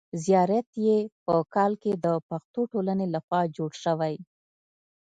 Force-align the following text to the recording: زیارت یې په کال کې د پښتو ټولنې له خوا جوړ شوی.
زیارت 0.25 0.69
یې 0.85 0.97
په 1.25 1.33
کال 1.53 1.71
کې 1.83 1.91
د 2.05 2.07
پښتو 2.29 2.61
ټولنې 2.71 3.05
له 3.13 3.19
خوا 3.25 3.41
جوړ 3.57 3.71
شوی. 3.83 4.15